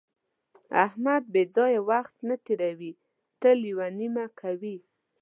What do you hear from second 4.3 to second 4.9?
کوي.